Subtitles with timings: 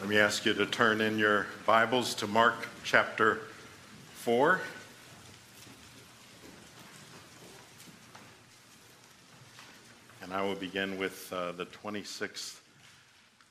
[0.00, 3.40] Let me ask you to turn in your Bibles to Mark chapter
[4.14, 4.60] 4.
[10.22, 12.60] And I will begin with uh, the 26th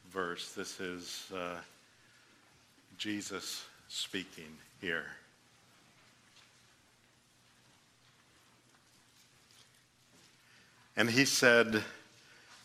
[0.09, 0.53] verse.
[0.53, 1.57] This is uh,
[2.97, 5.05] Jesus speaking here.
[10.95, 11.83] And he said,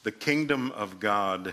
[0.04, 1.52] The kingdom of God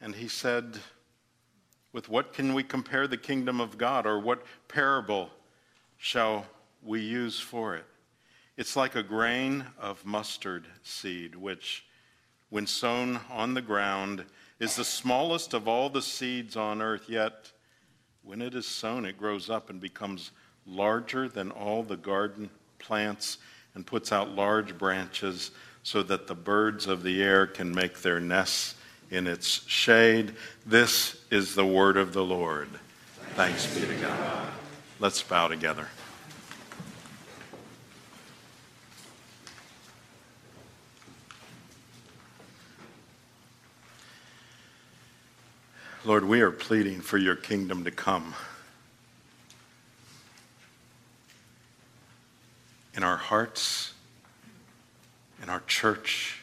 [0.00, 0.78] And he said,
[1.92, 5.30] With what can we compare the kingdom of God, or what parable
[5.96, 6.46] shall
[6.82, 7.84] we use for it?
[8.56, 11.84] It's like a grain of mustard seed, which,
[12.50, 14.24] when sown on the ground,
[14.58, 17.52] is the smallest of all the seeds on earth, yet
[18.22, 20.32] when it is sown, it grows up and becomes
[20.66, 23.38] larger than all the garden plants
[23.74, 25.50] and puts out large branches
[25.82, 28.74] so that the birds of the air can make their nests
[29.10, 30.34] in its shade.
[30.66, 32.68] This is the word of the Lord.
[33.34, 34.48] Thanks be to God.
[35.00, 35.88] Let's bow together.
[46.04, 48.34] Lord, we are pleading for your kingdom to come.
[52.94, 53.92] In our hearts,
[55.42, 56.37] in our church,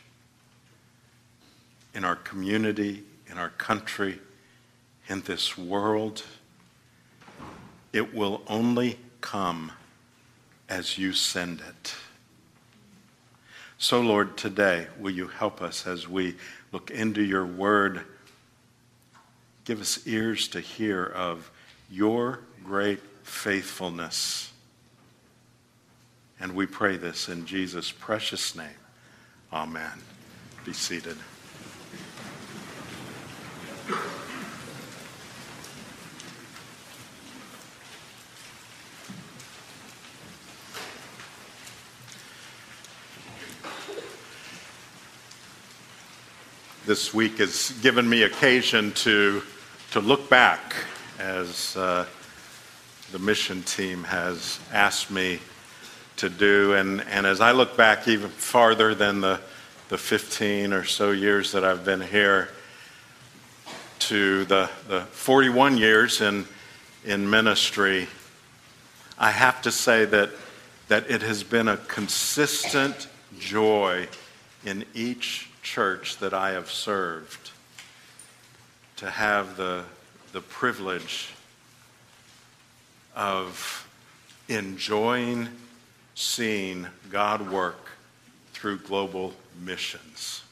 [1.96, 4.20] in our community, in our country,
[5.08, 6.24] in this world.
[7.94, 9.72] It will only come
[10.68, 11.96] as you send it.
[13.78, 16.36] So, Lord, today, will you help us as we
[16.72, 18.02] look into your word?
[19.64, 21.50] Give us ears to hear of
[21.90, 24.52] your great faithfulness.
[26.40, 28.68] And we pray this in Jesus' precious name.
[29.53, 30.02] Amen.
[30.66, 31.18] Be seated.
[46.85, 49.44] This week has given me occasion to,
[49.91, 50.75] to look back
[51.19, 52.06] as uh,
[53.12, 55.40] the mission team has asked me
[56.18, 56.74] to do.
[56.74, 59.40] And, and as I look back even farther than the,
[59.90, 62.50] the 15 or so years that I've been here,
[64.06, 66.46] to the, the 41 years in,
[67.06, 68.08] in ministry,
[69.18, 70.30] I have to say that,
[70.90, 73.08] that it has been a consistent
[73.40, 74.08] joy
[74.64, 77.50] in each church that I have served
[78.98, 79.86] to have the,
[80.34, 81.34] the privilege
[83.16, 83.88] of
[84.48, 85.50] enjoying
[86.14, 87.90] seeing God work
[88.54, 89.34] through global
[89.64, 90.44] missions.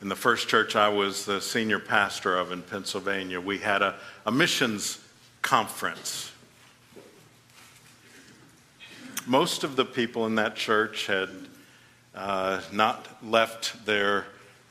[0.00, 3.96] In the first church I was the senior pastor of in Pennsylvania, we had a,
[4.26, 5.00] a missions
[5.42, 6.30] conference.
[9.26, 11.30] Most of the people in that church had
[12.14, 14.26] uh, not left their,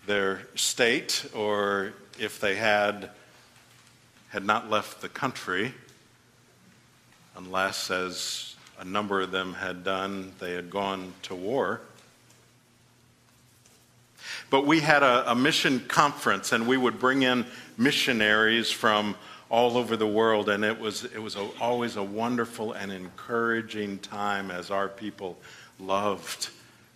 [0.05, 3.09] their state, or if they had,
[4.29, 5.73] had not left the country,
[7.35, 11.81] unless, as a number of them had done, they had gone to war.
[14.49, 17.45] But we had a, a mission conference, and we would bring in
[17.77, 19.15] missionaries from
[19.49, 23.99] all over the world, and it was, it was a, always a wonderful and encouraging
[23.99, 25.37] time as our people
[25.79, 26.49] loved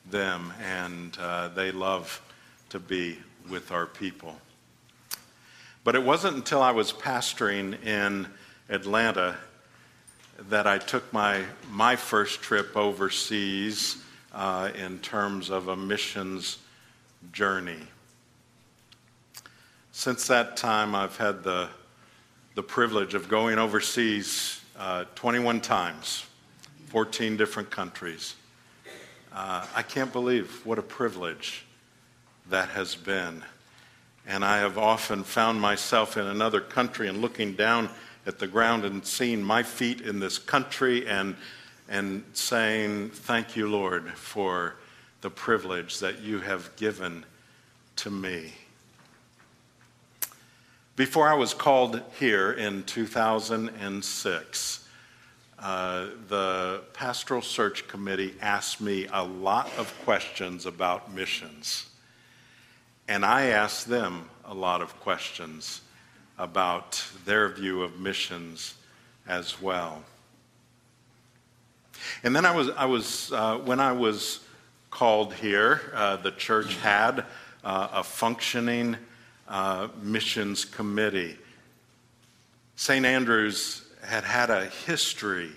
[0.10, 2.22] them, and uh, they love
[2.70, 3.18] to be
[3.50, 4.36] with our people.
[5.84, 8.28] But it wasn't until I was pastoring in
[8.70, 9.36] Atlanta
[10.50, 13.98] that I took my, my first trip overseas
[14.34, 16.58] uh, in terms of a missions
[17.32, 17.80] journey.
[19.92, 21.70] Since that time, I've had the,
[22.56, 26.26] the privilege of going overseas uh, 21 times,
[26.88, 28.36] 14 different countries.
[29.34, 31.66] Uh, I can't believe what a privilege
[32.50, 33.44] that has been.
[34.28, 37.90] And I have often found myself in another country and looking down
[38.26, 41.36] at the ground and seeing my feet in this country and,
[41.90, 44.76] and saying, Thank you, Lord, for
[45.22, 47.24] the privilege that you have given
[47.98, 48.54] to me.
[50.96, 54.88] Before I was called here in 2006,
[55.60, 61.86] uh, the Pastoral Search Committee asked me a lot of questions about missions.
[63.08, 65.82] And I asked them a lot of questions
[66.38, 68.76] about their view of missions
[69.28, 70.04] as well.
[72.24, 74.40] And then I was, I was uh, when I was
[74.92, 77.26] called here, uh, the church had
[77.64, 78.98] uh, a functioning
[79.48, 81.38] uh, missions committee.
[82.76, 83.06] St.
[83.06, 85.52] Andrews had had a history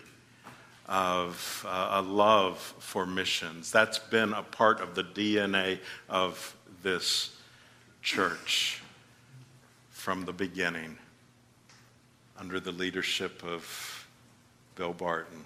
[0.87, 3.73] of uh, a love for missions.
[3.73, 5.79] That's been a part of the DNA
[6.09, 7.37] of this
[8.03, 8.83] church
[9.91, 10.99] from the beginning
[12.39, 14.07] under the leadership of
[14.77, 15.45] Bill Barton.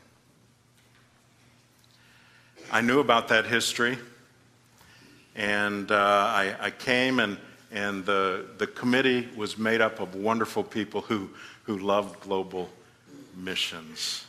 [2.70, 3.96] I knew about that history,
[5.34, 7.38] and uh, I, I, came, and,
[7.72, 11.30] and the, the committee was made up of wonderful people who,
[11.62, 12.68] who loved global
[13.34, 14.26] missions.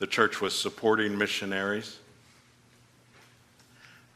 [0.00, 1.98] The church was supporting missionaries.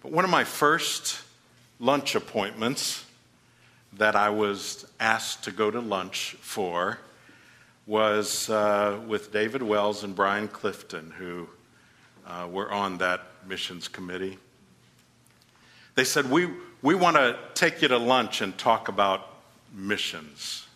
[0.02, 1.22] But one of my first
[1.78, 3.04] lunch appointments
[3.92, 6.98] that I was asked to go to lunch for
[7.86, 11.48] was uh, with David Wells and Brian Clifton, who
[12.28, 14.38] uh, were on that missions committee.
[15.94, 16.48] They said, We,
[16.82, 19.28] we want to take you to lunch and talk about
[19.74, 20.66] missions.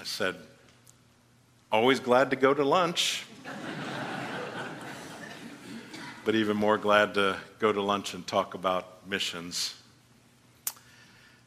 [0.00, 0.36] I said,
[1.70, 3.24] Always glad to go to lunch.
[6.24, 9.74] but even more glad to go to lunch and talk about missions.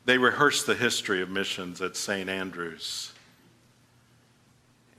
[0.05, 2.29] They rehearsed the history of missions at St.
[2.29, 3.11] Andrews,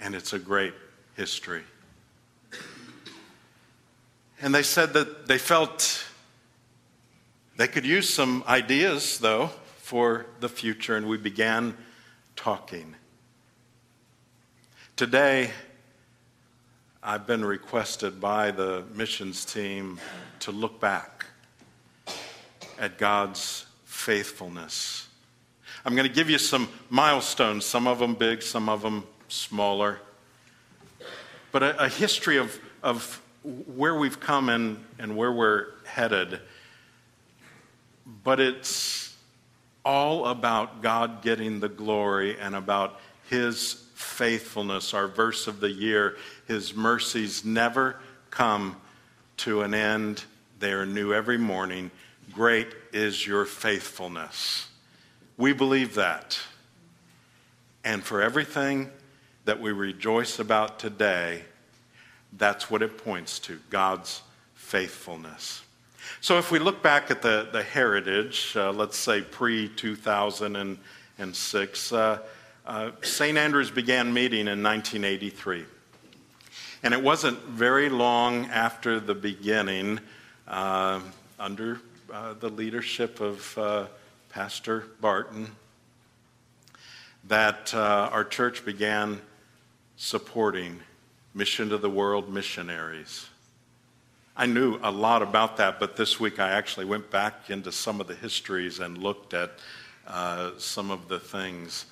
[0.00, 0.74] and it's a great
[1.16, 1.62] history.
[4.40, 6.04] And they said that they felt
[7.56, 9.46] they could use some ideas, though,
[9.78, 11.74] for the future, and we began
[12.34, 12.94] talking.
[14.94, 15.50] Today,
[17.02, 19.98] I've been requested by the missions team
[20.40, 21.26] to look back
[22.78, 25.08] at God's faithfulness.
[25.84, 30.00] I'm going to give you some milestones, some of them big, some of them smaller,
[31.52, 36.40] but a, a history of, of where we've come and, and where we're headed.
[38.24, 39.14] But it's
[39.84, 43.00] all about God getting the glory and about
[43.30, 46.16] His faithfulness, our verse of the year.
[46.48, 48.00] His mercies never
[48.30, 48.76] come
[49.38, 50.24] to an end,
[50.58, 51.90] they are new every morning.
[52.32, 54.68] Great is your faithfulness.
[55.36, 56.38] We believe that.
[57.84, 58.90] And for everything
[59.44, 61.42] that we rejoice about today,
[62.32, 64.22] that's what it points to God's
[64.54, 65.62] faithfulness.
[66.20, 72.18] So if we look back at the, the heritage, uh, let's say pre 2006, uh,
[72.66, 73.38] uh, St.
[73.38, 75.64] Andrews began meeting in 1983.
[76.82, 80.00] And it wasn't very long after the beginning,
[80.48, 81.00] uh,
[81.38, 81.80] under
[82.12, 83.86] uh, the leadership of uh,
[84.30, 85.50] Pastor Barton,
[87.28, 89.20] that our church began
[89.96, 90.80] supporting
[91.36, 93.26] Mission to the World missionaries.
[94.34, 98.00] I knew a lot about that, but this week I actually went back into some
[98.00, 99.50] of the histories and looked at
[100.06, 101.84] uh, some of the things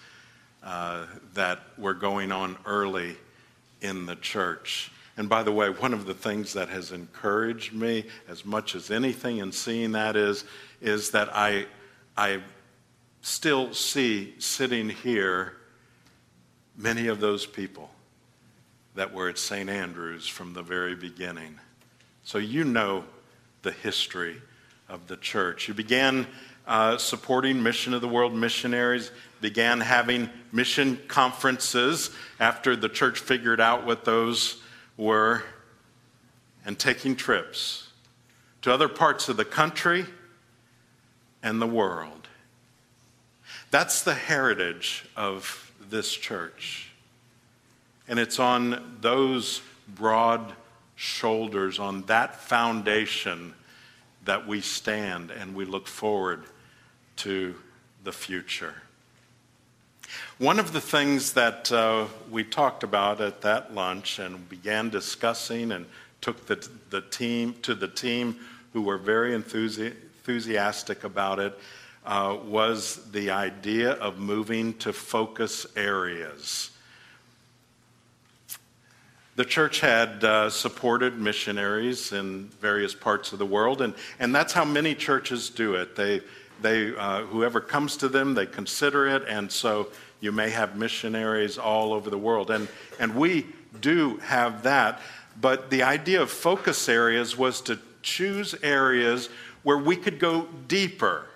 [0.63, 3.17] uh, that were going on early
[3.83, 4.91] in the church.
[5.19, 8.91] And by the way, one of the things that has encouraged me as much as
[8.91, 10.45] anything in seeing that is,
[10.81, 11.67] is that I,
[12.17, 12.41] I
[13.21, 15.53] still see sitting here
[16.79, 17.91] many of those people
[18.95, 19.69] that were at St.
[19.69, 21.59] Andrews from the very beginning.
[22.23, 23.05] So you know
[23.63, 24.41] the history
[24.89, 25.69] of the church.
[25.69, 26.27] You began
[26.67, 29.11] uh, supporting Mission of the World missionaries,
[29.41, 32.11] began having mission conferences
[32.41, 34.63] after the church figured out what those
[34.97, 35.43] were,
[36.65, 37.89] and taking trips
[38.63, 40.07] to other parts of the country
[41.43, 42.29] and the world.
[43.71, 46.94] That's the heritage of this church.
[48.07, 50.53] And it's on those broad
[50.97, 53.55] shoulders, on that foundation,
[54.25, 56.45] that we stand and we look forward
[57.17, 57.55] to
[58.05, 58.75] the future.
[60.39, 65.73] One of the things that uh, we talked about at that lunch and began discussing
[65.73, 65.87] and
[66.21, 68.37] took the, the team to the team
[68.73, 71.59] who were very enthusi- enthusiastic about it
[72.05, 76.71] uh, was the idea of moving to focus areas.
[79.37, 84.53] The church had uh, supported missionaries in various parts of the world, and, and that's
[84.53, 85.97] how many churches do it.
[85.97, 86.21] They,
[86.63, 89.89] they, uh, whoever comes to them, they consider it, and so
[90.21, 92.53] you may have missionaries all over the world.
[92.53, 92.69] And,
[93.01, 93.47] and we
[93.81, 95.01] do have that,
[95.41, 99.29] but the idea of focus areas was to choose areas
[99.65, 101.27] where we could go deeper.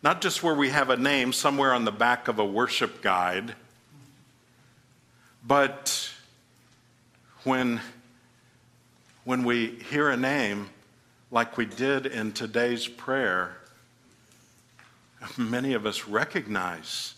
[0.00, 3.56] Not just where we have a name somewhere on the back of a worship guide,
[5.44, 5.99] but
[7.44, 7.80] when,
[9.24, 10.68] when we hear a name
[11.30, 13.56] like we did in today's prayer,
[15.36, 17.14] many of us recognize,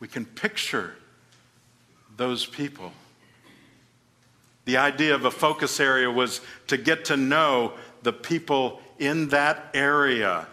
[0.00, 0.94] we can picture
[2.16, 2.92] those people.
[4.64, 7.72] The idea of a focus area was to get to know
[8.02, 10.46] the people in that area,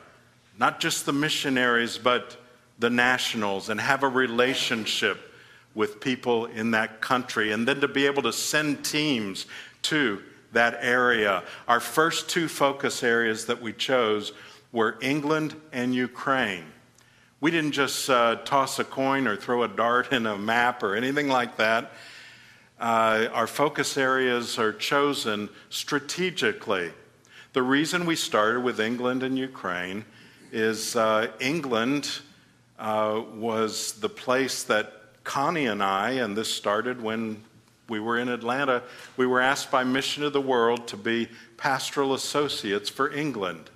[0.58, 2.38] not just the missionaries, but
[2.80, 5.29] the nationals, and have a relationship
[5.76, 9.46] with people in that country, and then to be able to send teams
[9.84, 10.22] to
[10.52, 11.44] that area.
[11.68, 14.34] Our first two focus areas that we chose
[14.72, 16.66] were England and Ukraine.
[17.42, 20.96] We didn't just uh, toss a coin or throw a dart in a map or
[20.96, 21.92] anything like that.
[22.80, 26.92] Uh, our focus areas are chosen strategically.
[27.54, 30.06] The reason we started with England and Ukraine
[30.52, 32.20] is uh, England
[32.78, 34.99] uh, was the place that
[35.30, 37.44] Connie and I, and this started when
[37.88, 38.82] we were in Atlanta,
[39.16, 43.70] we were asked by Mission of the World to be pastoral associates for England.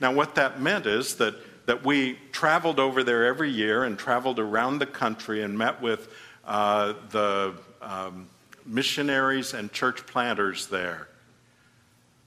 [0.00, 1.34] Now, what that meant is that,
[1.66, 6.08] that we traveled over there every year and traveled around the country and met with
[6.46, 8.26] uh, the um,
[8.64, 11.08] missionaries and church planters there.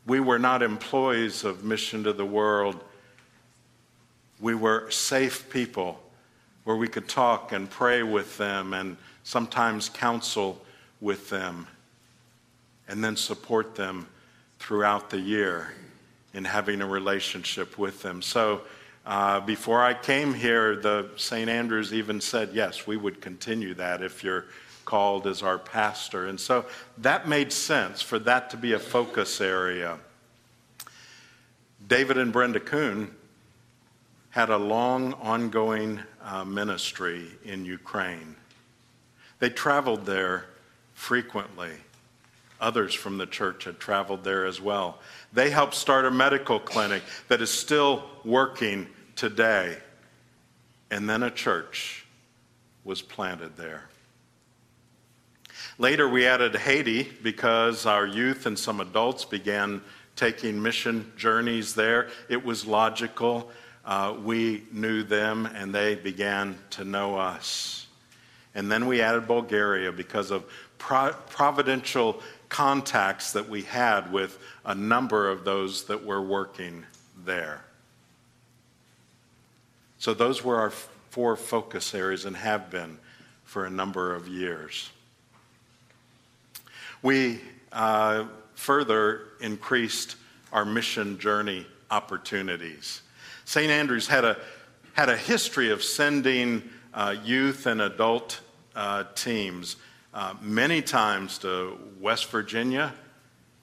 [0.06, 2.84] We were not employees of Mission to the World.
[4.40, 6.03] We were safe people
[6.64, 10.62] where we could talk and pray with them and sometimes counsel
[11.02, 11.68] with them
[12.88, 14.08] and then support them
[14.60, 15.74] throughout the year
[16.34, 18.22] in having a relationship with them.
[18.22, 18.62] So
[19.06, 21.50] uh, before I came here, the St.
[21.50, 24.46] Andrews even said, yes, we would continue that if you're
[24.86, 26.28] called as our pastor.
[26.28, 26.66] And so
[27.00, 29.98] that made sense for that to be a focus area.
[31.88, 33.14] David and Brenda Kuhn
[34.34, 38.36] had a long, ongoing uh, ministry in Ukraine.
[39.38, 40.46] They traveled there
[40.96, 41.70] frequently.
[42.60, 44.98] Others from the church had traveled there as well.
[45.34, 49.78] They helped start a medical clinic that is still working today.
[50.90, 52.04] And then a church
[52.84, 53.84] was planted there.
[55.78, 59.80] Later, we added Haiti because our youth and some adults began
[60.16, 62.10] taking mission journeys there.
[62.30, 63.52] It was logical
[63.86, 67.88] uh, we knew them and they began to know us.
[68.56, 70.46] And then we added Bulgaria because of
[70.78, 76.86] pro- providential contacts that we had with a number of those that were working
[77.26, 77.66] there.
[79.98, 82.98] So those were our four focus areas and have been
[83.44, 84.90] for a number of years.
[87.02, 88.26] We uh,
[88.56, 90.16] further increased
[90.52, 93.02] our mission journey opportunities.
[93.46, 93.70] St.
[93.70, 94.38] Andrews had a,
[94.94, 98.40] had a history of sending uh, youth and adult
[98.76, 99.76] uh, teams
[100.14, 102.94] uh, many times to West Virginia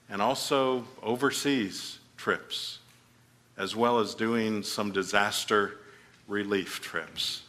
[0.08, 2.80] and also overseas trips,
[3.56, 5.78] as well as doing some disaster
[6.26, 7.42] relief trips.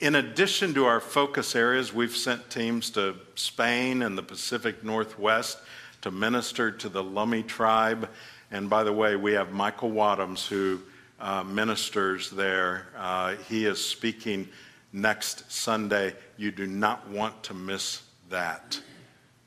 [0.00, 5.58] In addition to our focus areas, we've sent teams to Spain and the Pacific Northwest
[6.02, 8.08] to minister to the Lummi tribe
[8.52, 10.80] and by the way, we have Michael Wadhams who
[11.18, 12.88] uh, ministers there.
[12.96, 14.46] Uh, he is speaking
[14.92, 16.14] next Sunday.
[16.36, 18.78] You do not want to miss that.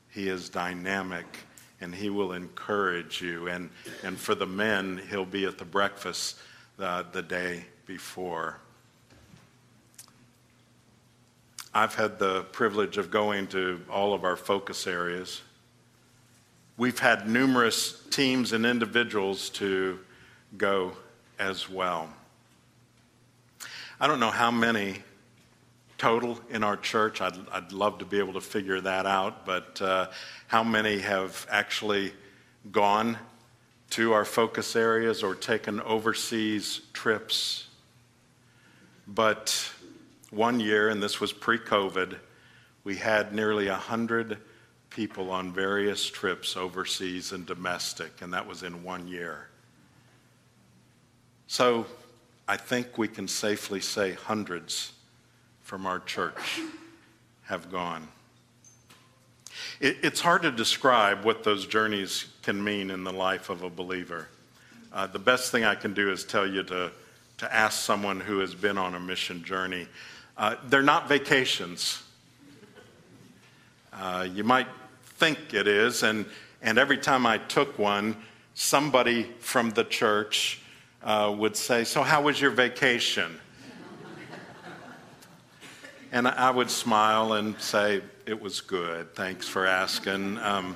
[0.10, 1.26] He is dynamic
[1.82, 3.48] and he will encourage you.
[3.48, 3.70] And,
[4.04, 6.40] and for the men, he'll be at the breakfast
[6.80, 8.58] uh, the day before.
[11.74, 15.42] I've had the privilege of going to all of our focus areas.
[16.78, 19.98] We've had numerous teams and individuals to
[20.58, 20.92] go
[21.40, 22.10] as well.
[23.98, 24.98] I don't know how many
[25.98, 27.22] total in our church.
[27.22, 30.08] I'd, I'd love to be able to figure that out, but uh,
[30.48, 32.12] how many have actually
[32.74, 33.18] gone
[33.92, 37.68] to our focus areas or taken overseas trips?
[39.08, 39.72] But
[40.30, 42.18] one year, and this was pre COVID,
[42.84, 44.40] we had nearly 100
[44.96, 49.50] people on various trips overseas and domestic, and that was in one year.
[51.48, 51.86] So
[52.48, 54.94] I think we can safely say hundreds
[55.64, 56.62] from our church
[57.44, 58.08] have gone.
[59.82, 63.70] It, it's hard to describe what those journeys can mean in the life of a
[63.70, 64.30] believer.
[64.94, 66.90] Uh, the best thing I can do is tell you to,
[67.40, 69.88] to ask someone who has been on a mission journey.
[70.38, 72.02] Uh, they're not vacations.
[73.92, 74.68] Uh, you might
[75.16, 76.26] think it is, and,
[76.62, 78.18] and every time I took one,
[78.54, 80.62] somebody from the church
[81.04, 83.40] uh, would say, So, how was your vacation?
[86.12, 89.16] and I would smile and say, It was good.
[89.16, 90.38] Thanks for asking.
[90.40, 90.76] Um,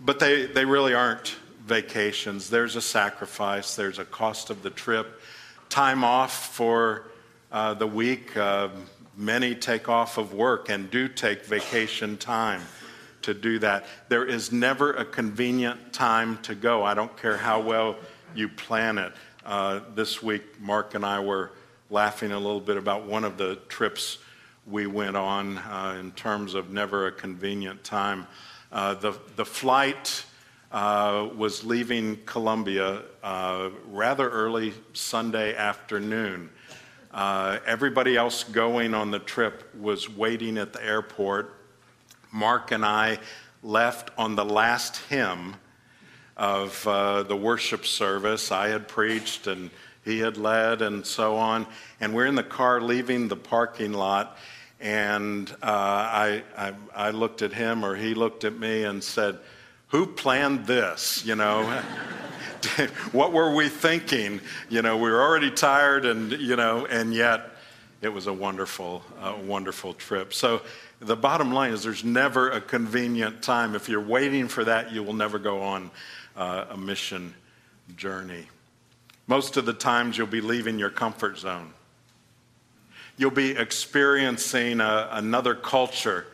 [0.00, 1.36] but they, they really aren't
[1.66, 2.50] vacations.
[2.50, 5.20] There's a sacrifice, there's a cost of the trip,
[5.68, 7.04] time off for
[7.52, 8.36] uh, the week.
[8.36, 8.70] Uh,
[9.16, 12.62] many take off of work and do take vacation time
[13.22, 13.86] to do that.
[14.08, 16.84] There is never a convenient time to go.
[16.84, 17.96] I don't care how well
[18.34, 19.12] you plan it.
[19.44, 21.52] Uh, this week, Mark and I were
[21.88, 24.18] laughing a little bit about one of the trips
[24.66, 28.26] we went on uh, in terms of never a convenient time.
[28.70, 30.24] Uh, the, the flight
[30.70, 36.50] uh, was leaving Columbia uh, rather early Sunday afternoon.
[37.10, 41.56] Uh, everybody else going on the trip was waiting at the airport
[42.32, 43.18] Mark and I
[43.62, 45.56] left on the last hymn
[46.36, 48.50] of uh, the worship service.
[48.50, 49.70] I had preached and
[50.04, 51.66] he had led and so on.
[52.00, 54.38] And we're in the car leaving the parking lot.
[54.80, 59.38] And uh, I, I, I looked at him or he looked at me and said,
[59.88, 61.24] Who planned this?
[61.26, 61.64] You know?
[63.12, 64.40] what were we thinking?
[64.70, 67.50] You know, we were already tired and, you know, and yet
[68.00, 70.32] it was a wonderful, uh, wonderful trip.
[70.32, 70.62] So
[71.00, 73.74] the bottom line is there's never a convenient time.
[73.74, 75.90] If you're waiting for that, you will never go on
[76.36, 77.34] uh, a mission
[77.96, 78.46] journey.
[79.26, 81.72] Most of the times, you'll be leaving your comfort zone.
[83.16, 86.26] You'll be experiencing a, another culture.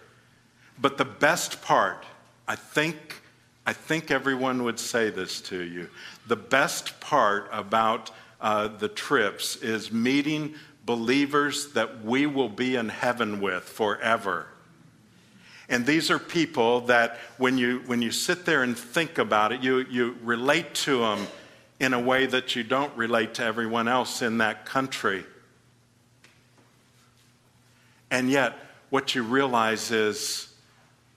[0.81, 2.05] But the best part,
[2.49, 3.23] I think,
[3.67, 5.89] I think everyone would say this to you.
[6.27, 10.55] The best part about uh, the trips is meeting
[10.85, 14.47] believers that we will be in heaven with forever.
[15.69, 19.63] And these are people that when you, when you sit there and think about it,
[19.63, 21.27] you, you relate to them
[21.81, 25.25] in a way that you don't relate to everyone else in that country.
[28.11, 28.57] And yet,
[28.91, 30.49] what you realize is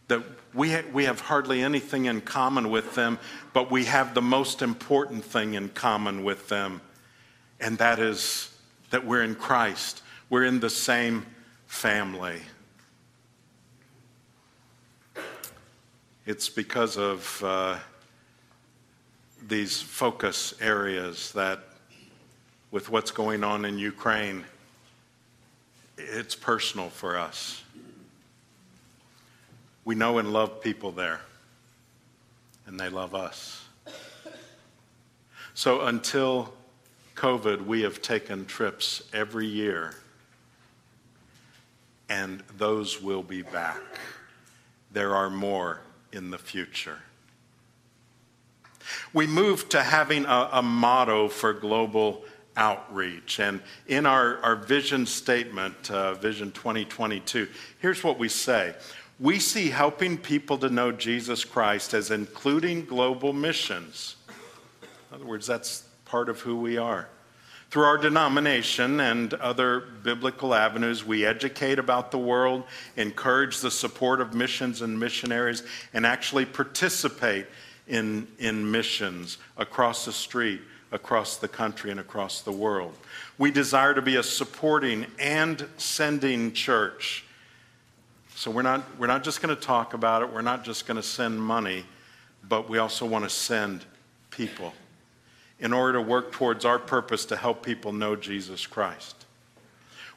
[0.07, 3.19] that we, ha- we have hardly anything in common with them,
[3.53, 6.81] but we have the most important thing in common with them,
[7.59, 8.53] and that is
[8.89, 10.01] that we're in Christ.
[10.29, 11.25] We're in the same
[11.67, 12.41] family.
[16.25, 17.77] It's because of uh,
[19.47, 21.59] these focus areas that,
[22.71, 24.43] with what's going on in Ukraine,
[25.97, 27.63] it's personal for us.
[29.85, 31.21] We know and love people there,
[32.67, 33.65] and they love us.
[35.55, 36.53] So until
[37.15, 39.95] COVID, we have taken trips every year,
[42.07, 43.81] and those will be back.
[44.91, 46.99] There are more in the future.
[49.13, 52.23] We moved to having a, a motto for global
[52.55, 53.39] outreach.
[53.39, 57.47] And in our, our vision statement, uh, Vision 2022,
[57.79, 58.75] here's what we say
[59.19, 64.15] We see helping people to know Jesus Christ as including global missions.
[65.09, 67.07] In other words, that's part of who we are.
[67.69, 72.63] Through our denomination and other biblical avenues, we educate about the world,
[72.97, 75.61] encourage the support of missions and missionaries,
[75.93, 77.45] and actually participate
[77.87, 82.97] in, in missions across the street, across the country, and across the world.
[83.37, 87.23] We desire to be a supporting and sending church.
[88.33, 90.97] So we're not, we're not just going to talk about it, we're not just going
[90.97, 91.85] to send money,
[92.47, 93.85] but we also want to send
[94.31, 94.73] people
[95.59, 99.25] in order to work towards our purpose to help people know Jesus Christ.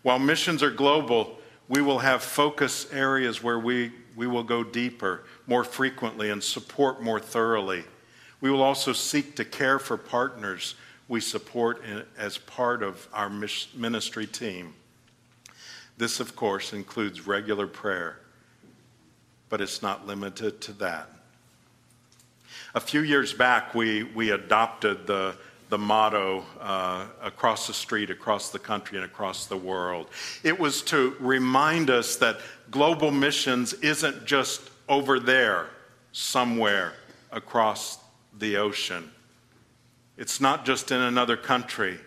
[0.02, 5.24] While missions are global, we will have focus areas where we, we will go deeper,
[5.46, 7.84] more frequently, and support more thoroughly.
[8.40, 10.74] We will also seek to care for partners
[11.08, 14.74] we support in, as part of our ministry team.
[15.98, 18.18] This, of course, includes regular prayer,
[19.48, 21.08] but it's not limited to that.
[22.74, 25.34] A few years back, we, we adopted the,
[25.68, 30.08] the motto uh, across the street, across the country, and across the world.
[30.42, 32.38] It was to remind us that
[32.70, 35.68] global missions isn't just over there,
[36.12, 36.94] somewhere
[37.30, 37.98] across
[38.38, 39.10] the ocean.
[40.16, 41.98] It's not just in another country.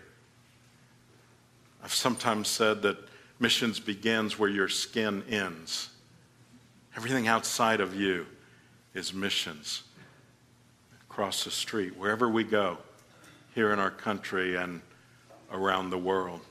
[1.84, 2.98] I've sometimes said that
[3.38, 5.90] missions begins where your skin ends.
[6.96, 8.26] Everything outside of you
[8.94, 9.84] is missions.
[11.16, 12.76] Across the street, wherever we go,
[13.54, 14.82] here in our country and
[15.50, 16.42] around the world.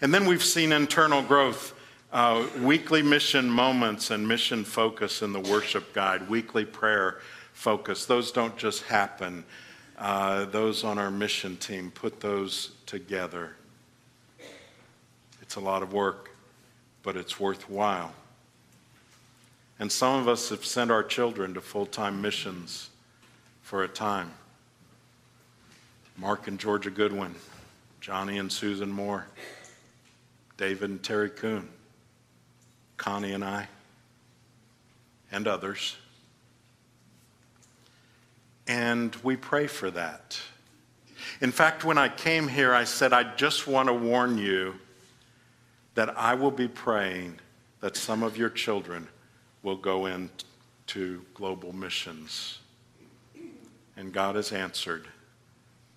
[0.00, 1.72] And then we've seen internal growth,
[2.12, 7.20] uh, weekly mission moments and mission focus in the worship guide, weekly prayer
[7.52, 8.06] focus.
[8.06, 9.44] Those don't just happen.
[9.96, 13.54] Uh, those on our mission team put those together.
[15.40, 16.32] It's a lot of work,
[17.04, 18.12] but it's worthwhile.
[19.78, 22.90] And some of us have sent our children to full time missions
[23.66, 24.30] for a time.
[26.16, 27.34] Mark and Georgia Goodwin,
[28.00, 29.26] Johnny and Susan Moore,
[30.56, 31.68] David and Terry Kuhn,
[32.96, 33.66] Connie and I,
[35.32, 35.96] and others.
[38.68, 40.40] And we pray for that.
[41.40, 44.76] In fact, when I came here, I said, I just want to warn you
[45.96, 47.40] that I will be praying
[47.80, 49.08] that some of your children
[49.64, 52.60] will go into global missions.
[53.96, 55.06] And God has answered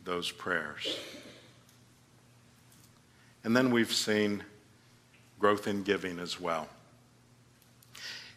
[0.05, 0.97] those prayers.
[3.43, 4.43] And then we've seen
[5.39, 6.67] growth in giving as well.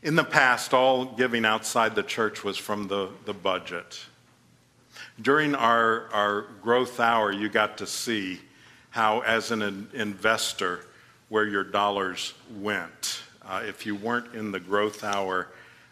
[0.03, 4.01] In the past, all giving outside the church was from the, the budget.
[5.20, 8.40] During our, our growth hour, you got to see
[8.90, 10.87] how, as an investor,
[11.29, 13.22] where your dollars went.
[13.44, 15.48] Uh, if you weren't in the growth hour,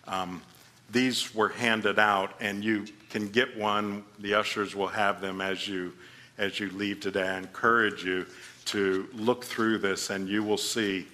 [0.06, 0.42] um,
[0.90, 4.04] these were handed out, and you can get one.
[4.20, 5.92] The ushers will have them as you
[6.38, 7.28] as you leave today.
[7.28, 8.24] I encourage you
[8.66, 11.06] to look through this, and you will see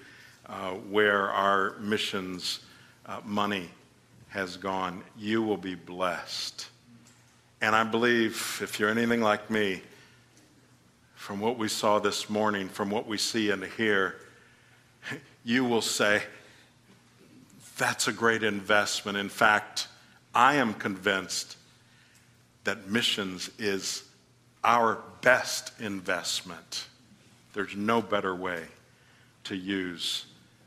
[0.47, 2.61] uh, where our missions
[3.07, 3.69] uh, money
[4.29, 5.03] has gone.
[5.19, 6.69] You will be blessed.
[7.61, 9.81] And I believe if you're anything like me,
[11.15, 14.17] from what we saw this morning, from what we see and hear,
[15.45, 16.23] you will say,
[17.79, 19.19] that's a great investment.
[19.19, 19.89] In fact,
[20.35, 21.57] I am convinced
[22.67, 24.05] that missions is
[24.63, 26.87] our best investment.
[27.55, 28.65] There's no better way
[29.45, 30.27] to use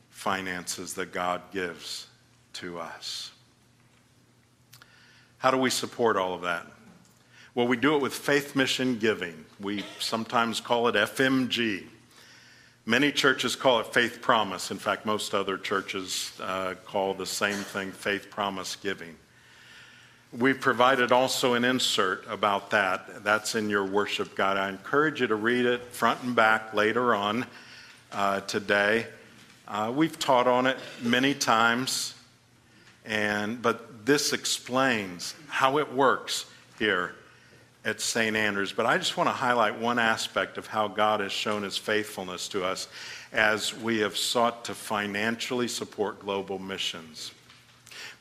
[0.10, 2.08] finances that God gives
[2.54, 3.32] to us.
[5.38, 6.66] How do we support all of that?
[7.54, 9.46] Well, we do it with faith mission giving.
[9.60, 11.86] We sometimes call it FMG.
[12.86, 14.72] Many churches call it faith promise.
[14.72, 19.16] In fact, most other churches uh, call the same thing faith promise giving.
[20.32, 23.24] We've provided also an insert about that.
[23.24, 24.58] That's in your worship guide.
[24.58, 27.48] I encourage you to read it front and back later on
[28.12, 29.08] uh, today.
[29.68, 32.14] Uh, we've taught on it many times,
[33.06, 36.46] and but this explains how it works
[36.78, 37.16] here
[37.84, 38.36] at St.
[38.36, 38.72] Andrews.
[38.72, 42.48] But I just want to highlight one aspect of how God has shown his faithfulness
[42.50, 42.88] to us
[43.34, 47.32] as we have sought to financially support global missions.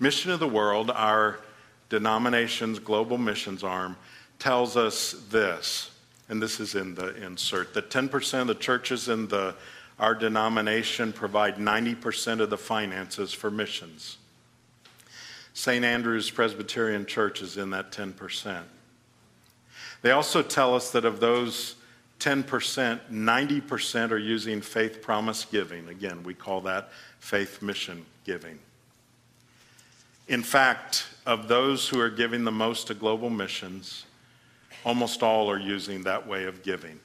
[0.01, 1.41] Mission of the World, our
[1.89, 3.97] denomination's global missions arm,
[4.39, 5.91] tells us this,
[6.29, 9.55] and this is in the insert, that 10% of the churches in the,
[9.99, 14.19] our denomination provide 90% of the finances for missions.
[15.55, 15.85] St.
[15.85, 18.63] Andrew's Presbyterian Church is in that 10%.
[20.03, 21.75] They also tell us that of those
[22.21, 25.89] 10%, 90% are using faith promise giving.
[25.89, 28.59] Again, we call that faith mission giving.
[30.29, 34.07] In fact, of those who are giving the most to global missions,
[34.83, 36.99] almost all are using that way of giving.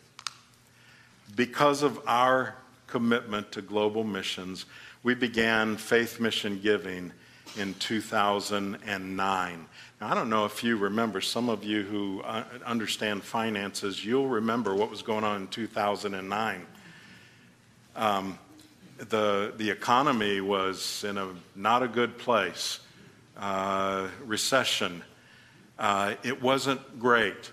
[1.36, 2.56] Because of our
[2.88, 4.66] commitment to global missions,
[5.04, 7.12] we began faith mission giving
[7.58, 9.66] in 2009.
[10.00, 14.30] Now, I don't know if you remember, some of you who uh, understand finances, you'll
[14.30, 16.66] remember what was going on in 2009.
[17.98, 18.40] Um,
[19.00, 22.80] the, the economy was in a not a good place,
[23.38, 25.04] uh, recession.
[25.78, 27.52] Uh, it wasn't great.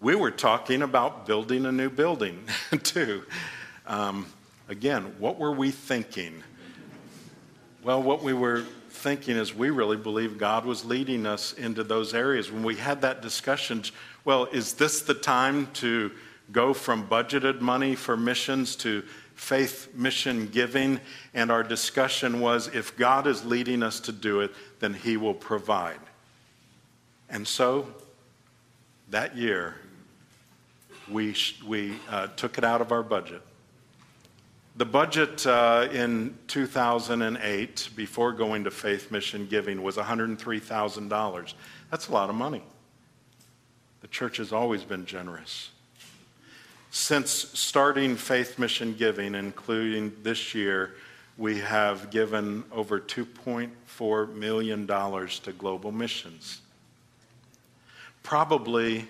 [0.00, 2.44] We were talking about building a new building,
[2.82, 3.24] too.
[3.86, 4.26] Um,
[4.68, 6.42] again, what were we thinking?
[7.82, 12.14] Well, what we were thinking is we really believe God was leading us into those
[12.14, 12.50] areas.
[12.50, 13.82] When we had that discussion,
[14.24, 16.10] well, is this the time to
[16.52, 19.02] go from budgeted money for missions to
[19.34, 21.00] faith mission giving?
[21.34, 25.34] And our discussion was if God is leading us to do it, then He will
[25.34, 26.00] provide.
[27.28, 27.86] And so
[29.10, 29.76] that year,
[31.10, 31.34] we,
[31.66, 33.42] we uh, took it out of our budget
[34.76, 41.54] the budget uh, in 2008, before going to faith mission giving, was $103,000.
[41.90, 42.62] That's a lot of money.
[44.00, 45.70] The church has always been generous.
[46.94, 50.94] Since starting faith mission giving, including this year,
[51.36, 56.60] we have given over $2.4 million to global missions.
[58.22, 59.08] Probably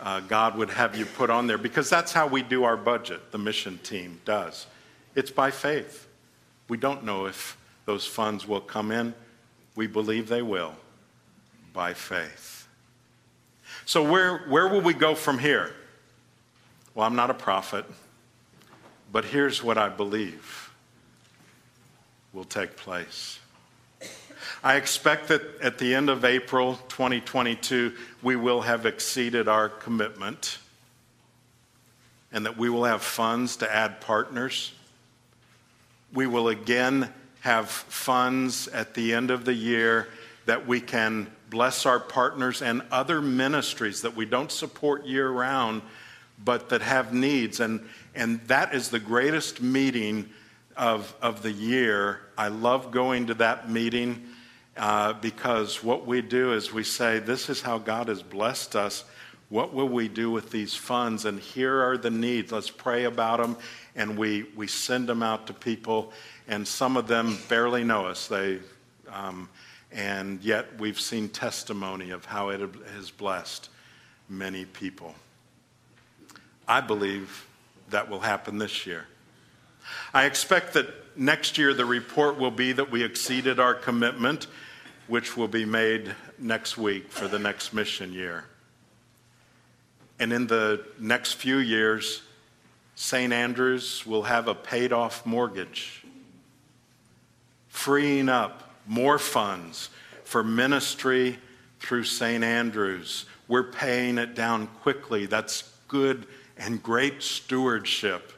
[0.00, 3.30] uh, God would have you put on there because that's how we do our budget,
[3.30, 4.66] the mission team does.
[5.14, 6.08] It's by faith.
[6.68, 9.14] We don't know if those funds will come in.
[9.76, 10.74] We believe they will
[11.72, 12.66] by faith.
[13.84, 15.74] So, where, where will we go from here?
[16.94, 17.84] Well, I'm not a prophet,
[19.10, 20.70] but here's what I believe
[22.32, 23.38] will take place.
[24.64, 30.58] I expect that at the end of April 2022, we will have exceeded our commitment
[32.30, 34.72] and that we will have funds to add partners.
[36.12, 40.06] We will again have funds at the end of the year
[40.46, 45.82] that we can bless our partners and other ministries that we don't support year round,
[46.42, 47.58] but that have needs.
[47.58, 47.80] And,
[48.14, 50.30] and that is the greatest meeting
[50.76, 52.20] of, of the year.
[52.38, 54.28] I love going to that meeting
[54.76, 59.04] uh, because what we do is we say, This is how God has blessed us.
[59.48, 61.26] What will we do with these funds?
[61.26, 62.52] And here are the needs.
[62.52, 63.56] Let's pray about them.
[63.94, 66.12] And we, we send them out to people.
[66.48, 68.28] And some of them barely know us.
[68.28, 68.60] They,
[69.10, 69.50] um,
[69.90, 72.60] and yet we've seen testimony of how it
[72.94, 73.68] has blessed
[74.28, 75.14] many people.
[76.66, 77.46] I believe
[77.90, 79.06] that will happen this year.
[80.14, 84.46] I expect that next year the report will be that we exceeded our commitment,
[85.06, 88.44] which will be made next week for the next mission year.
[90.18, 92.22] And in the next few years,
[92.94, 93.32] St.
[93.32, 96.04] Andrews will have a paid off mortgage,
[97.68, 99.90] freeing up more funds
[100.24, 101.38] for ministry
[101.80, 102.44] through St.
[102.44, 103.26] Andrews.
[103.48, 105.26] We're paying it down quickly.
[105.26, 108.32] That's good and great stewardship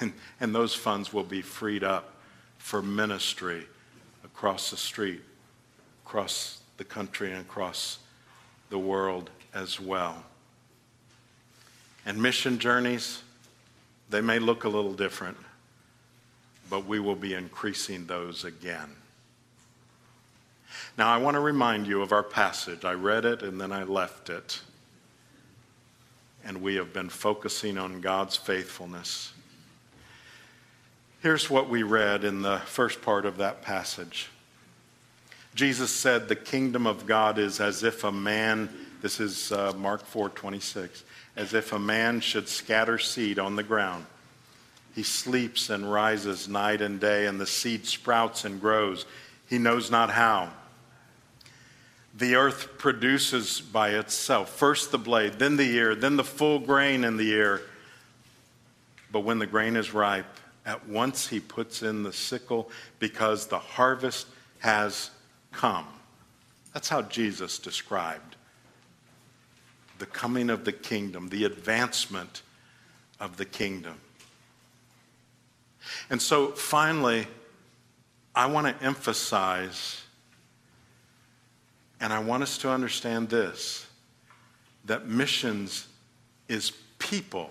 [0.00, 2.14] and, and those funds will be freed up
[2.58, 3.66] for ministry
[4.38, 5.20] across the street,
[6.06, 7.98] across the country, and across
[8.70, 10.22] the world as well.
[12.06, 13.20] And mission journeys,
[14.10, 15.36] they may look a little different,
[16.70, 18.90] but we will be increasing those again.
[20.96, 22.84] Now, I want to remind you of our passage.
[22.84, 24.60] I read it and then I left it.
[26.44, 29.32] And we have been focusing on God's faithfulness.
[31.20, 34.28] Here's what we read in the first part of that passage.
[35.52, 38.68] Jesus said, The kingdom of God is as if a man,
[39.02, 41.02] this is uh, Mark 4 26,
[41.34, 44.06] as if a man should scatter seed on the ground.
[44.94, 49.04] He sleeps and rises night and day, and the seed sprouts and grows.
[49.48, 50.52] He knows not how.
[52.16, 57.02] The earth produces by itself first the blade, then the ear, then the full grain
[57.02, 57.62] in the ear.
[59.10, 60.26] But when the grain is ripe,
[60.68, 64.26] at once he puts in the sickle because the harvest
[64.58, 65.08] has
[65.50, 65.86] come.
[66.74, 68.36] That's how Jesus described
[69.98, 72.42] the coming of the kingdom, the advancement
[73.18, 73.94] of the kingdom.
[76.10, 77.26] And so finally,
[78.34, 80.02] I want to emphasize,
[81.98, 83.86] and I want us to understand this
[84.84, 85.88] that missions
[86.46, 87.50] is people.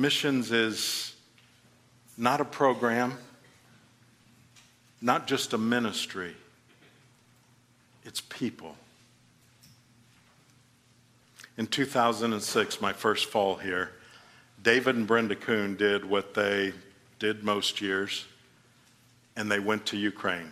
[0.00, 1.14] Missions is
[2.16, 3.18] not a program,
[5.02, 6.34] not just a ministry,
[8.06, 8.76] it's people.
[11.58, 13.90] In 2006, my first fall here,
[14.62, 16.72] David and Brenda Kuhn did what they
[17.18, 18.24] did most years,
[19.36, 20.50] and they went to Ukraine.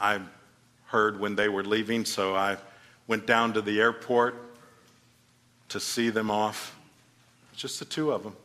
[0.00, 0.20] I
[0.86, 2.56] heard when they were leaving, so I
[3.06, 4.36] went down to the airport
[5.68, 6.76] to see them off.
[7.58, 8.36] Just the two of them.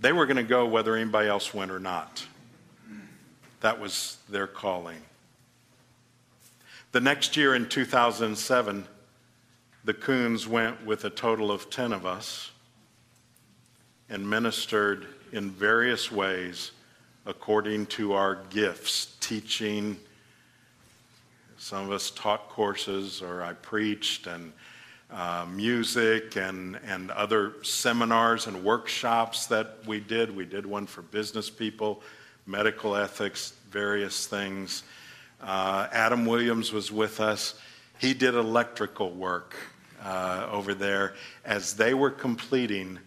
[0.00, 2.26] They were going to go whether anybody else went or not.
[3.60, 4.98] That was their calling.
[6.90, 8.84] The next year in 2007,
[9.84, 12.50] the Coons went with a total of 10 of us
[14.08, 16.72] and ministered in various ways
[17.24, 19.96] according to our gifts, teaching.
[21.56, 24.52] Some of us taught courses, or I preached, and
[25.10, 30.34] uh, music, and, and other seminars and workshops that we did.
[30.34, 32.02] We did one for business people,
[32.46, 34.82] medical ethics, various things.
[35.42, 37.54] Uh, Adam Williams was with us.
[37.98, 39.56] He did electrical work
[40.02, 42.98] uh, over there as they were completing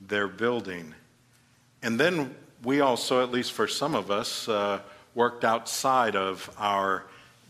[0.00, 0.94] their building.
[1.82, 4.80] And then we also, at least for some of us, uh,
[5.14, 7.04] worked outside of our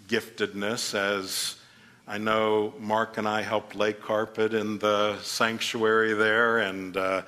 [0.08, 1.56] giftedness as
[2.06, 7.22] I know Mark and I helped lay carpet in the sanctuary there and uh,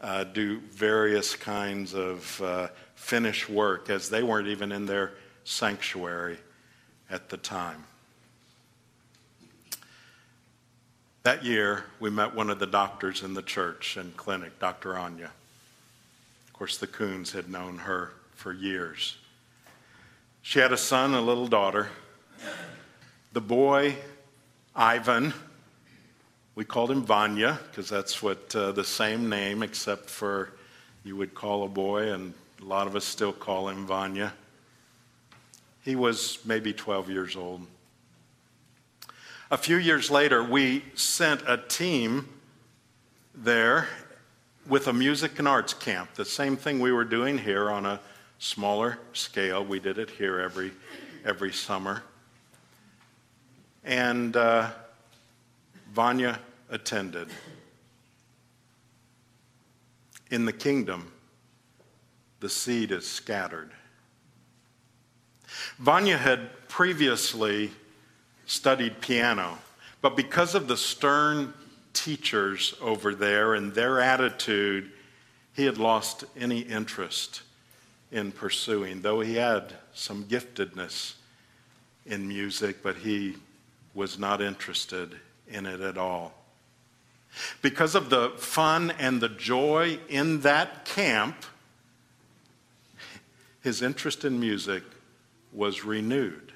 [0.00, 5.12] uh, do various kinds of uh, finish work as they weren't even in their
[5.44, 6.38] sanctuary
[7.08, 7.84] at the time.
[11.22, 14.96] That year, we met one of the doctors in the church and clinic, Dr.
[14.96, 15.30] Anya.
[16.48, 19.18] Of course, the Coons had known her for years.
[20.42, 21.90] She had a son, a little daughter.
[23.32, 23.96] The boy,
[24.78, 25.32] Ivan,
[26.54, 30.50] we called him Vanya because that's what uh, the same name, except for
[31.02, 34.34] you would call a boy, and a lot of us still call him Vanya.
[35.82, 37.66] He was maybe 12 years old.
[39.50, 42.28] A few years later, we sent a team
[43.34, 43.88] there
[44.68, 47.98] with a music and arts camp, the same thing we were doing here on a
[48.38, 49.64] smaller scale.
[49.64, 50.72] We did it here every,
[51.24, 52.02] every summer.
[53.86, 54.70] And uh,
[55.94, 57.28] Vanya attended.
[60.30, 61.12] In the kingdom,
[62.40, 63.70] the seed is scattered.
[65.78, 67.70] Vanya had previously
[68.44, 69.58] studied piano.
[70.02, 71.54] But because of the stern
[71.92, 74.90] teachers over there and their attitude,
[75.54, 77.42] he had lost any interest
[78.10, 81.14] in pursuing, though he had some giftedness
[82.04, 83.36] in music, but he
[83.96, 85.16] was not interested
[85.48, 86.34] in it at all.
[87.62, 91.44] Because of the fun and the joy in that camp,
[93.62, 94.82] his interest in music
[95.52, 96.52] was renewed.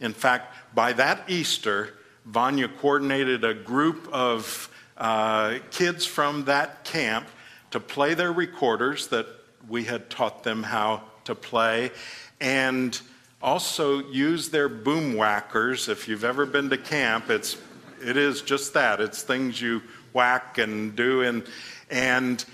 [0.00, 1.94] In fact, by that Easter,
[2.26, 7.28] Vanya coordinated a group of uh, kids from that camp
[7.70, 9.26] to play their recorders that
[9.68, 11.92] we had taught them how to play
[12.40, 13.00] and
[13.42, 15.88] also use their Boomwhackers.
[15.88, 17.56] If you've ever been to camp, it's,
[18.04, 19.00] it is just that.
[19.00, 21.22] It's things you whack and do.
[21.22, 21.44] And,
[21.90, 22.44] and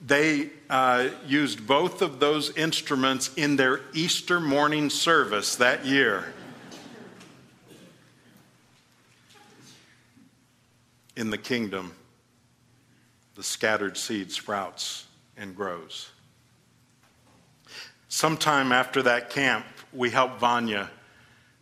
[0.00, 6.34] they uh, used both of those instruments in their Easter morning service that year.
[11.16, 11.92] in the kingdom,
[13.34, 16.10] the scattered seed sprouts and grows.
[18.08, 20.90] Sometime after that camp, we helped Vanya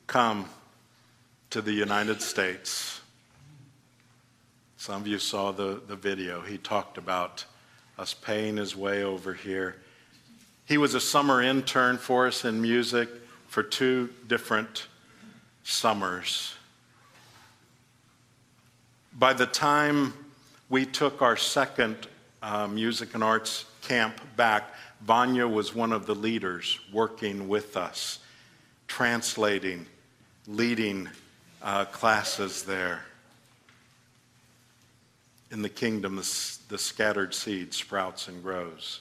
[0.06, 0.46] come
[1.50, 3.00] to the United States.
[4.76, 6.40] Some of you saw the, the video.
[6.40, 7.44] He talked about
[7.98, 9.76] us paying his way over here.
[10.64, 13.08] He was a summer intern for us in music
[13.48, 14.86] for two different
[15.62, 16.54] summers
[19.18, 20.14] by the time
[20.68, 21.96] we took our second
[22.42, 28.20] uh, music and arts camp back, Vanya was one of the leaders working with us,
[28.92, 29.86] translating,
[30.46, 31.08] leading
[31.62, 33.00] uh, classes there.
[35.50, 39.00] In the kingdom, the, the scattered seed sprouts and grows.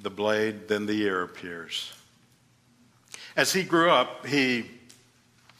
[0.00, 1.92] The blade, then the ear appears.
[3.36, 4.70] As he grew up, he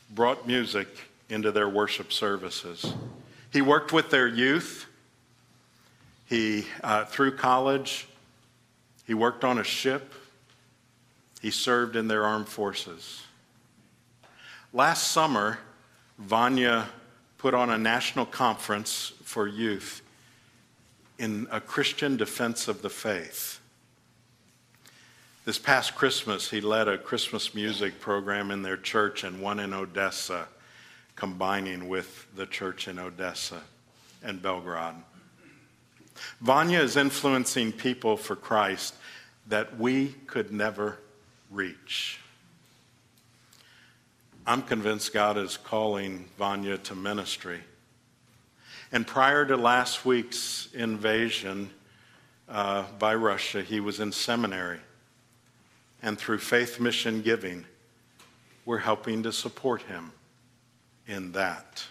[0.09, 0.89] brought music
[1.29, 2.95] into their worship services.
[3.53, 4.87] He worked with their youth.
[6.25, 8.09] He, uh, through college,
[9.07, 10.13] he worked on a ship.
[11.41, 13.23] He served in their armed forces.
[14.73, 15.59] Last summer,
[16.19, 16.89] Vanya
[17.39, 20.03] put on a national conference for youth
[21.19, 23.61] in a Christian defense of the faith.
[25.45, 29.75] This past Christmas, he led a Christmas music program in their church and one in
[29.75, 30.49] Odessa,
[31.17, 33.61] combining with the church in Odessa
[34.23, 34.95] and Belgrade.
[36.41, 38.95] Vanya is influencing people for Christ
[39.49, 40.99] that we could never
[41.51, 42.19] reach.
[44.47, 47.61] I'm convinced God is calling Vanya to ministry.
[48.93, 51.71] And prior to last week's invasion
[52.49, 54.81] uh, by Russia, he was in seminary.
[56.03, 57.65] And through faith mission giving,
[58.67, 60.12] we're helping to support him
[61.07, 61.85] in that.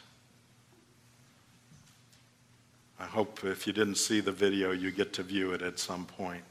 [3.03, 6.05] I hope if you didn't see the video, you get to view it at some
[6.05, 6.45] point.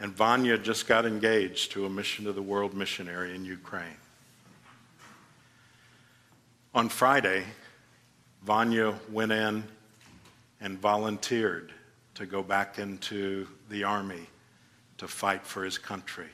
[0.00, 3.96] And Vanya just got engaged to a mission to the world missionary in Ukraine.
[6.74, 7.44] On Friday,
[8.42, 9.62] Vanya went in
[10.60, 11.72] and volunteered
[12.14, 14.26] to go back into the army
[14.98, 16.28] to fight for his country.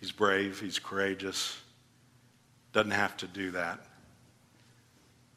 [0.00, 1.56] He's brave, he's courageous,
[2.72, 3.78] doesn't have to do that.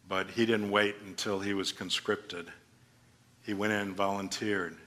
[0.07, 2.51] But he didn't wait until he was conscripted.
[3.43, 4.77] He went in and volunteered.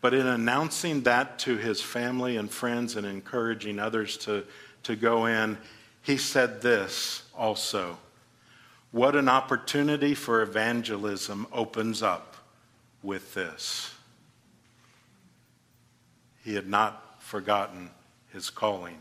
[0.00, 4.44] But in announcing that to his family and friends and encouraging others to
[4.84, 5.58] to go in,
[6.02, 7.98] he said this also
[8.90, 12.36] What an opportunity for evangelism opens up
[13.02, 13.94] with this.
[16.44, 17.90] He had not forgotten
[18.32, 18.98] his calling.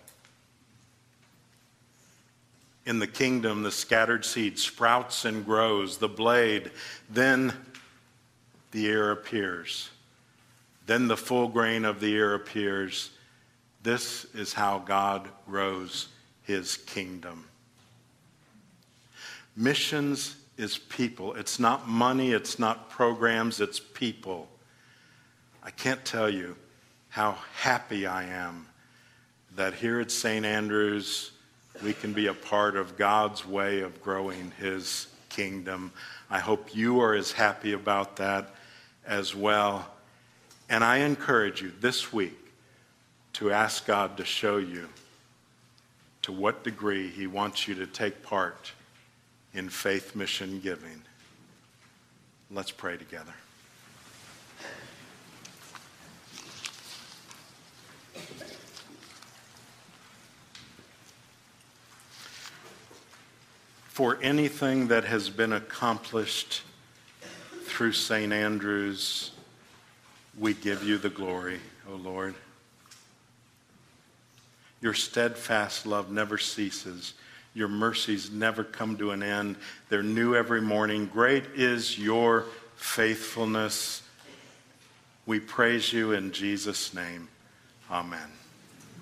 [2.86, 6.72] In the kingdom, the scattered seed sprouts and grows, the blade,
[7.10, 7.54] then
[8.72, 9.90] the ear appears.
[10.88, 13.12] Then the full grain of the ear appears
[13.84, 16.08] this is how God grows
[16.44, 17.46] his kingdom.
[19.56, 21.34] Missions is people.
[21.34, 24.48] It's not money, it's not programs, it's people.
[25.64, 26.56] I can't tell you
[27.10, 28.68] how happy I am
[29.56, 30.46] that here at St.
[30.46, 31.32] Andrews
[31.84, 35.92] we can be a part of God's way of growing his kingdom.
[36.30, 38.54] I hope you are as happy about that
[39.06, 39.90] as well.
[40.70, 42.38] And I encourage you this week
[43.34, 44.90] to ask God to show you
[46.22, 48.72] to what degree He wants you to take part
[49.54, 51.02] in faith mission giving.
[52.52, 53.34] Let's pray together.
[63.92, 66.62] For anything that has been accomplished
[67.66, 68.32] through St.
[68.32, 69.32] Andrews,
[70.40, 71.60] we give you the glory,
[71.92, 72.34] O Lord.
[74.80, 77.16] Your steadfast love never ceases.
[77.54, 79.58] Your mercies never come to an end.
[79.90, 81.08] They're new every morning.
[81.12, 82.46] Great is your
[82.78, 84.04] faithfulness.
[85.26, 87.28] We praise you in Jesus' name.
[87.92, 88.41] Amen.